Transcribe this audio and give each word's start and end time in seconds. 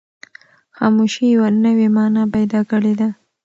خاموشي 0.75 1.25
یوه 1.35 1.49
نوې 1.65 1.87
مانا 1.95 2.23
پیدا 2.35 2.59
کړې 2.69 2.93
ده. 2.99 3.09